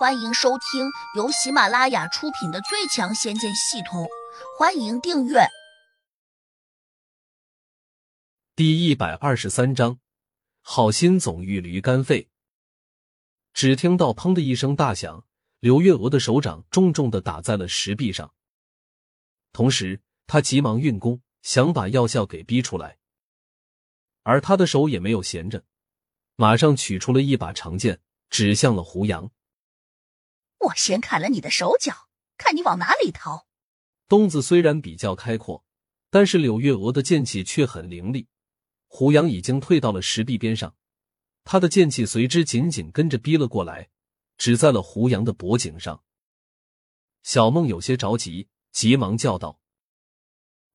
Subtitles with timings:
[0.00, 4.04] 欢迎收听由喜马拉雅出品的《最强仙剑系统》，
[4.58, 5.40] 欢迎订阅。
[8.56, 10.00] 第一百二十三章，
[10.62, 12.30] 好心总遇驴肝肺。
[13.52, 15.26] 只听到“砰”的一声大响，
[15.58, 18.32] 刘月娥的手掌重重的打在了石壁上，
[19.52, 22.96] 同时她急忙运功，想把药效给逼出来。
[24.22, 25.62] 而他的手也没有闲着，
[26.36, 29.30] 马上取出了一把长剑，指向了胡杨。
[30.60, 33.46] 我先砍了你的手脚，看你往哪里逃！
[34.08, 35.64] 洞子虽然比较开阔，
[36.10, 38.28] 但是柳月娥的剑气却很凌厉。
[38.86, 40.74] 胡杨已经退到了石壁边上，
[41.44, 43.88] 他的剑气随之紧紧跟着逼了过来，
[44.36, 46.02] 指在了胡杨的脖颈上。
[47.22, 49.60] 小梦有些着急，急忙叫道：“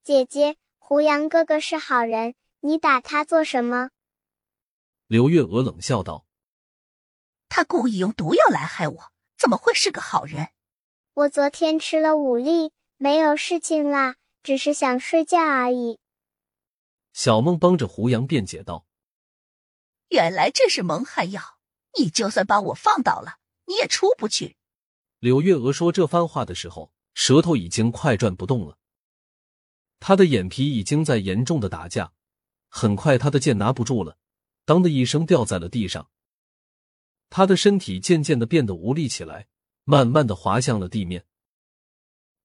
[0.04, 3.90] 姐姐，胡杨哥哥是好人，你打他做什么？”
[5.08, 6.26] 柳月娥冷笑道
[7.50, 9.12] ：“他故意用毒药来害我。”
[9.46, 10.48] 怎么会是个好人？
[11.14, 16.00] 我昨天吃了五粒，没有事情啦，只是想睡觉而已。
[17.14, 18.88] 小梦帮着胡杨辩解道
[20.10, 21.60] ：“原来这是蒙汗药，
[21.96, 24.58] 你就算把我放倒了，你也出不去。”
[25.22, 28.80] 柳月娥说这番话的时候，舌头已经快转不动了，
[30.00, 32.14] 她的眼皮已经在严重的打架。
[32.68, 34.18] 很快，她的剑拿不住了，
[34.66, 36.10] 当的一声掉在了地上。
[37.36, 39.50] 他的身体渐渐的变得无力起来，
[39.84, 41.26] 慢慢的滑向了地面。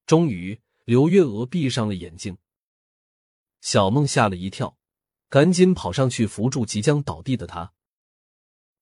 [0.05, 2.37] 终于，刘月娥闭上了眼睛。
[3.61, 4.77] 小梦吓了一跳，
[5.29, 7.71] 赶紧跑上去扶住即将倒地的他。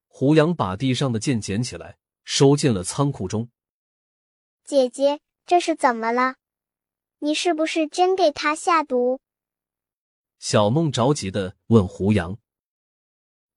[0.08, 3.52] 胡杨把地上的剑捡起来，收进了仓库中。
[4.64, 6.38] 姐姐，这是怎么了？
[7.20, 9.22] 你是不是真给他下毒？
[10.40, 12.40] 小梦着急的问胡杨。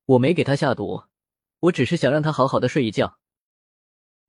[0.05, 1.05] 我没给他下毒。
[1.63, 3.21] 我只是想让他好好的睡一觉，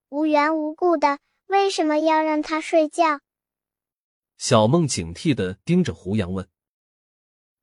[0.09, 1.17] 无缘无故的，
[1.47, 3.21] 为什么要让他睡觉？
[4.37, 6.47] 小梦警惕的盯着胡杨问：“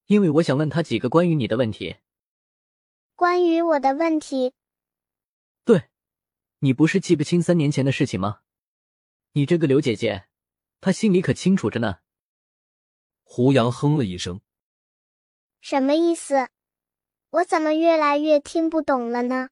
[0.07, 1.99] 因为我想问他几个关于你的问题。”
[3.15, 4.55] 关于我的问题？
[5.65, 5.89] 对，
[6.59, 8.41] 你不是记不清三年前的事情吗？
[9.35, 10.27] 你这个刘姐姐，
[10.81, 11.99] 她心里可清楚着呢。
[13.23, 14.41] 胡杨哼了一声
[15.63, 16.49] ：“什么意思？
[17.31, 19.51] 我怎么越来越听不懂了呢？”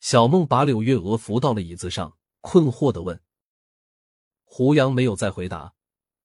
[0.00, 3.20] 小梦把柳月娥扶到了椅子上，困惑的问
[4.44, 5.74] ：“胡杨没有再回答。”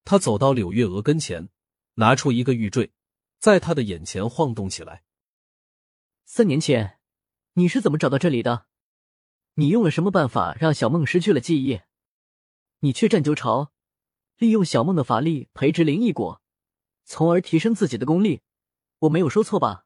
[0.03, 1.49] 他走到柳月娥跟前，
[1.95, 2.91] 拿出一个玉坠，
[3.39, 5.03] 在他的眼前晃动起来。
[6.25, 6.99] 三年前，
[7.53, 8.65] 你是怎么找到这里的？
[9.55, 11.81] 你用了什么办法让小梦失去了记忆？
[12.79, 13.71] 你去战九朝，
[14.37, 16.41] 利用小梦的法力培植灵异果，
[17.03, 18.41] 从而提升自己的功力。
[18.99, 19.85] 我没有说错吧？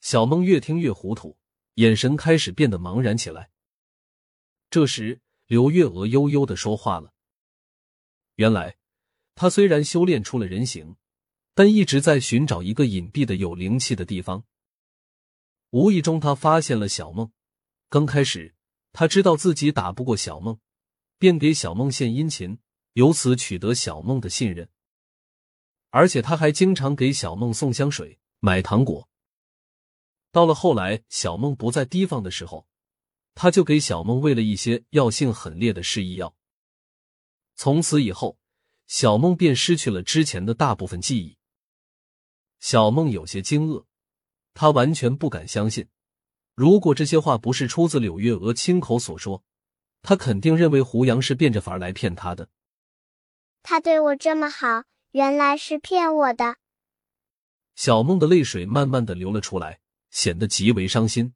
[0.00, 1.38] 小梦越听越糊涂。
[1.76, 3.50] 眼神开始变得茫然起来。
[4.70, 7.12] 这时，刘月娥悠悠的说话了。
[8.36, 8.78] 原来，
[9.34, 10.96] 他虽然修炼出了人形，
[11.54, 14.44] 但一直在寻找一个隐蔽的有灵气的地方。
[15.70, 17.30] 无意中，他发现了小梦。
[17.90, 18.54] 刚开始，
[18.92, 20.58] 他知道自己打不过小梦，
[21.18, 22.58] 便给小梦献殷勤，
[22.94, 24.70] 由此取得小梦的信任。
[25.90, 29.08] 而且，他还经常给小梦送香水、买糖果。
[30.36, 32.66] 到了后来，小梦不再提防的时候，
[33.34, 36.34] 他就给小梦喂了一些药性很烈的失忆药。
[37.54, 38.36] 从此以后，
[38.86, 41.38] 小梦便失去了之前的大部分记忆。
[42.60, 43.86] 小梦有些惊愕，
[44.52, 45.88] 她完全不敢相信，
[46.54, 49.42] 如果这些话不是出自柳月娥亲口所说，
[50.02, 52.50] 她肯定认为胡杨是变着法来骗她的。
[53.62, 56.56] 他对我这么好，原来是骗我的。
[57.74, 59.80] 小梦的泪水慢慢的流了出来。
[60.10, 61.34] 显得极为伤心。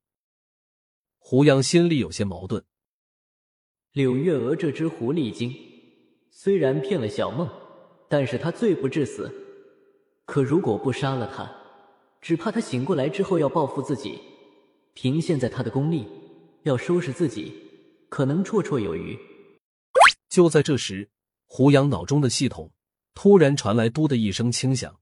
[1.18, 2.64] 胡杨心里有些矛盾。
[3.92, 5.54] 柳月娥这只狐狸精
[6.30, 7.48] 虽然骗了小梦，
[8.08, 9.32] 但是她罪不至死。
[10.24, 11.50] 可如果不杀了她，
[12.20, 14.20] 只怕她醒过来之后要报复自己。
[14.94, 16.06] 凭现在她的功力，
[16.62, 17.52] 要收拾自己，
[18.08, 19.18] 可能绰绰有余。
[20.28, 21.10] 就在这时，
[21.46, 22.70] 胡杨脑中的系统
[23.14, 24.99] 突然传来“嘟”的一声轻响。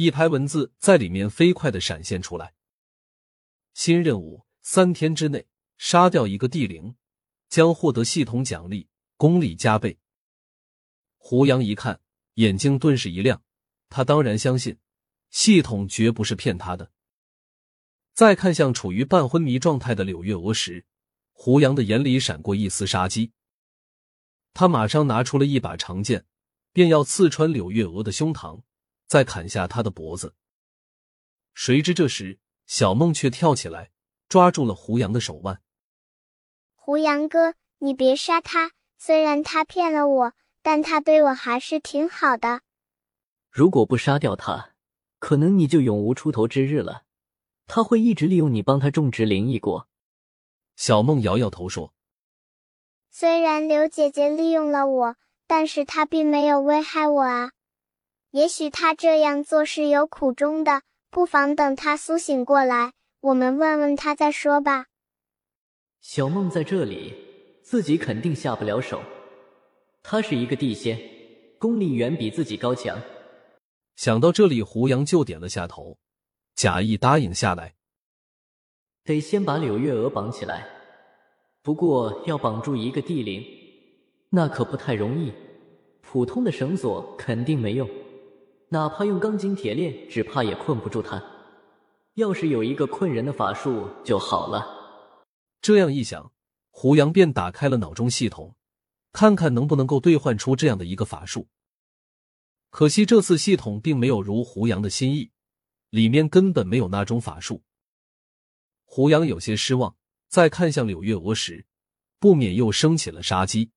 [0.00, 2.54] 一排文字在里面飞快的闪现出来。
[3.74, 6.96] 新任务：三天之内杀掉一个地灵，
[7.50, 8.88] 将获得系统奖励，
[9.18, 9.98] 功力加倍。
[11.18, 12.00] 胡杨一看，
[12.36, 13.42] 眼睛顿时一亮，
[13.90, 14.78] 他当然相信
[15.28, 16.90] 系统绝不是骗他的。
[18.14, 20.86] 再看向处于半昏迷状态的柳月娥时，
[21.32, 23.32] 胡杨的眼里闪过一丝杀机，
[24.54, 26.24] 他马上拿出了一把长剑，
[26.72, 28.62] 便要刺穿柳月娥的胸膛。
[29.10, 30.36] 再砍下他的脖子。
[31.52, 33.90] 谁知这时，小梦却跳起来，
[34.28, 35.60] 抓住了胡杨的手腕。
[36.76, 42.60] 胡杨哥，你别杀他，虽然他骗了我，但他对我还是挺好的。
[43.50, 44.74] 如果不杀掉他，
[45.18, 47.02] 可能你就永无出头之日了。
[47.66, 49.88] 他会一直利用你帮他种植灵异果。
[50.76, 51.92] 小梦摇摇头说
[53.10, 55.16] ：“虽然刘姐姐利用了我，
[55.48, 57.50] 但是她并没有危害我啊。
[58.32, 64.86] 也许他这样做是有苦衷的，不妨等他苏醒过来，我们问问他再说吧。”
[66.00, 67.14] 小梦在这里，
[67.62, 69.02] 自己肯定下不了手。
[70.02, 70.98] 他是一个地仙，
[71.58, 72.98] 功力远比自己高强。
[73.96, 75.98] 想到这里，胡杨就点了下头。
[76.54, 77.74] 假意答应下来，
[79.04, 80.68] 得先把柳月娥绑起来。
[81.62, 83.44] 不过要绑住一个地灵，
[84.30, 85.32] 那可不太容易。
[86.00, 87.88] 普通的绳索肯定没用，
[88.72, 91.22] 哪怕用钢筋铁链，只怕也困不住他。
[92.14, 94.64] 要是有一个困人的法术就好了。
[95.60, 96.32] 这样一想，
[96.70, 98.54] 胡杨便打开了脑中系统，
[99.12, 101.48] 看看能不能够兑换出这样的一个法术。
[102.70, 105.30] 可惜这次系统并没有如胡杨的心意。
[105.90, 107.64] 里面根本没有那种法术，
[108.84, 109.96] 胡杨有些失望。
[110.28, 111.66] 在看向柳月娥时，
[112.20, 113.72] 不免又升起了杀机。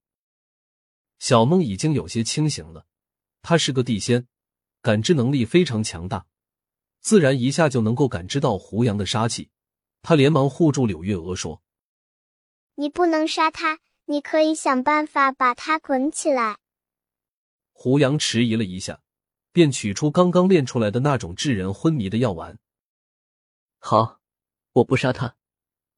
[1.17, 2.85] 小梦已经有些清醒了，
[3.41, 4.27] 她是个地仙，
[4.83, 6.27] 感知能力非常强大，
[7.01, 9.49] 自然一下就能够感知到胡杨的杀气。
[10.03, 11.63] 他连忙护住柳月娥说
[12.75, 16.59] ：“你不能杀他，你可以想办法把他捆起来。”
[17.73, 18.99] 胡杨迟疑了一下。
[19.53, 22.57] 便取出刚刚炼出来的那种致人昏迷的药丸。
[23.77, 24.19] 好，
[24.71, 25.35] 我不杀他，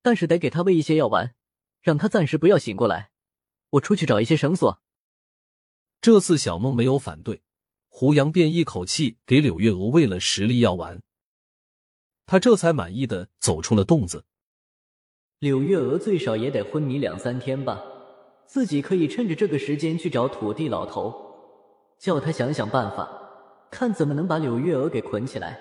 [0.01, 1.33] 但是得给他喂一些药丸，
[1.81, 3.11] 让他暂时不要醒过来。
[3.69, 4.81] 我出去找一些绳索。
[6.01, 7.43] 这次小梦没有反对，
[7.97, 11.01] 胡杨便一口气给柳月娥喂了十粒药丸。
[12.25, 14.25] 他这才满意的走出了洞子。
[15.39, 17.81] 柳月娥最少也得昏迷两三天吧，
[18.45, 21.15] 自己可以趁着这个时间去找土地老头，
[21.97, 23.09] 叫他想想办法。
[23.71, 25.57] 看怎么能把柳月娥给捆起来。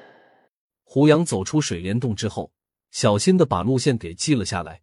[0.83, 2.51] 胡杨走出水帘洞之后，
[2.91, 4.83] 小心的把路线给记了下来。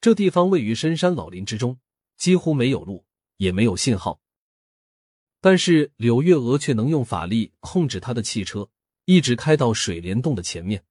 [0.00, 1.80] 这地方位于深山老林之中，
[2.16, 3.04] 几乎没有路，
[3.38, 4.20] 也没有信号。
[5.40, 8.68] 但是柳月娥却能用法力控制他的汽车，
[9.06, 10.84] 一直开到水帘洞的前面。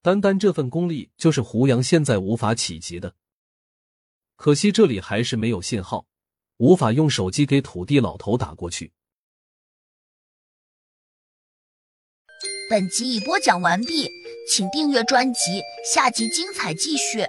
[0.00, 3.14] 单单这份功力，就是胡杨现在无法企及的。
[4.36, 6.06] 可惜这里还是没有信号，
[6.58, 8.92] 无法用手机给土地老头打过去。
[12.70, 14.08] 本集已播讲完毕，
[14.50, 15.62] 请订阅专辑，
[15.92, 17.24] 下集精彩继续。